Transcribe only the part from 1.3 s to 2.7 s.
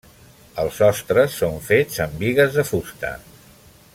són fets amb bigues de